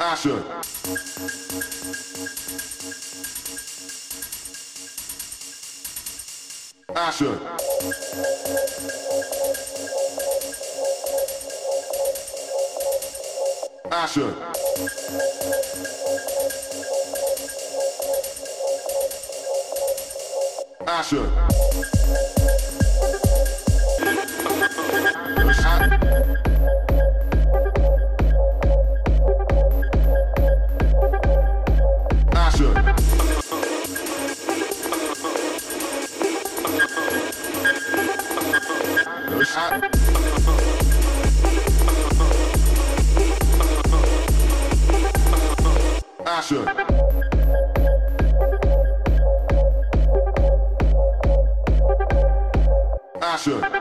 Action. 0.00 0.44
Action. 6.94 7.40
Action. 13.90 14.34
Action. 20.86 22.67
Action. 46.26 46.68
Action. 53.20 53.77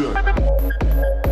Check. 0.00 1.29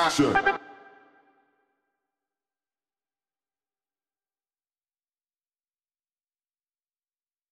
action. 0.00 0.59